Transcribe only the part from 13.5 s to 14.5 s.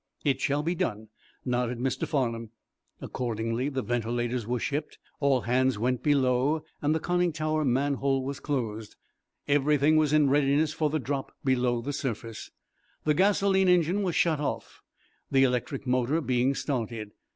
engine was shut